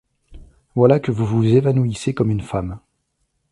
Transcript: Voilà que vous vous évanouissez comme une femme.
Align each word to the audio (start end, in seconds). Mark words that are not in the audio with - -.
Voilà 0.73 0.99
que 0.99 1.11
vous 1.11 1.27
vous 1.27 1.43
évanouissez 1.45 2.15
comme 2.15 2.31
une 2.31 2.41
femme. 2.41 2.79